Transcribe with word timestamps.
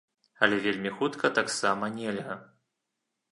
Але 0.45 0.55
вельмі 0.63 0.93
хутка 1.01 1.31
таксама 1.39 1.89
нельга. 1.99 2.39